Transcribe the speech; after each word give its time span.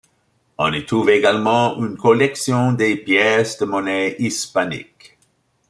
On 0.57 0.71
y 0.73 0.83
trouve 0.83 1.11
également 1.11 1.77
une 1.77 1.95
collection 1.95 2.73
de 2.73 2.95
pièces 3.03 3.59
de 3.59 3.65
monnaies 3.65 4.15
hispaniques. 4.17 5.15